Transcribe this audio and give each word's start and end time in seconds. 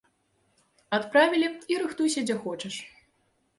Адправілі, 0.99 1.47
і 1.75 1.79
рыхтуйся, 1.83 2.25
дзе 2.33 2.41
хочаш. 2.49 2.83